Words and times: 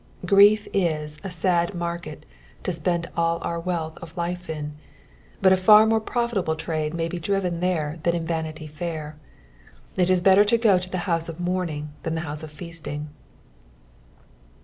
Orief 0.25 0.67
is 0.73 1.19
a 1.23 1.29
sad 1.29 1.75
market 1.75 2.25
to 2.63 2.71
spend 2.71 3.07
all 3.15 3.37
our 3.43 3.59
wealth 3.59 3.99
of 3.99 4.17
life 4.17 4.49
in, 4.49 4.73
but 5.43 5.59
& 5.59 5.59
far 5.59 5.85
more 5.85 5.99
profitable 6.01 6.55
trade 6.55 6.95
may 6.95 7.07
be 7.07 7.19
driven 7.19 7.59
there 7.59 7.99
than 8.01 8.15
in 8.15 8.25
Vanity 8.25 8.65
Fair; 8.65 9.17
it 9.95 10.09
is 10.09 10.19
better 10.19 10.43
to 10.43 10.57
go 10.57 10.79
to 10.79 10.89
the 10.89 10.97
house 11.05 11.29
of 11.29 11.39
mourning 11.39 11.91
than 12.01 12.15
the 12.15 12.21
house 12.21 12.41
of 12.41 12.49
feasting. 12.49 13.09